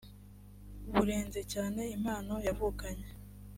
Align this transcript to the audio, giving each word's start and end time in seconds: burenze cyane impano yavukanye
burenze 0.93 1.39
cyane 1.53 1.81
impano 1.95 2.33
yavukanye 2.47 3.09